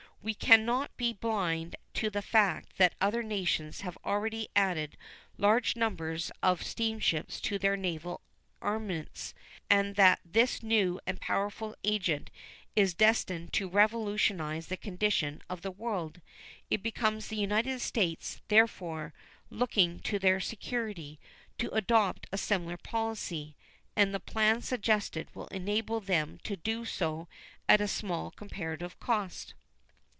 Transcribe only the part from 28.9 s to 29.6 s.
cost.